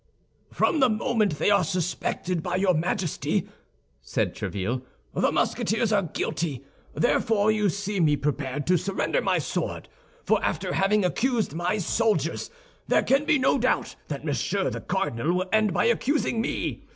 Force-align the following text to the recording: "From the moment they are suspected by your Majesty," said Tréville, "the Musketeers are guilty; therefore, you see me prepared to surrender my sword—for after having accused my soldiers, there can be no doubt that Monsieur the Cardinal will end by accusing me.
"From 0.51 0.79
the 0.79 0.89
moment 0.89 1.37
they 1.37 1.51
are 1.51 1.63
suspected 1.63 2.41
by 2.41 2.55
your 2.55 2.73
Majesty," 2.73 3.47
said 4.01 4.33
Tréville, 4.33 4.81
"the 5.13 5.31
Musketeers 5.31 5.91
are 5.93 6.01
guilty; 6.11 6.63
therefore, 6.95 7.51
you 7.51 7.69
see 7.69 7.99
me 7.99 8.15
prepared 8.17 8.65
to 8.65 8.77
surrender 8.77 9.21
my 9.21 9.37
sword—for 9.37 10.43
after 10.43 10.73
having 10.73 11.05
accused 11.05 11.53
my 11.53 11.77
soldiers, 11.77 12.49
there 12.87 13.03
can 13.03 13.25
be 13.25 13.37
no 13.37 13.59
doubt 13.59 13.95
that 14.07 14.25
Monsieur 14.25 14.71
the 14.71 14.81
Cardinal 14.81 15.33
will 15.33 15.49
end 15.53 15.71
by 15.71 15.85
accusing 15.85 16.41
me. 16.41 16.87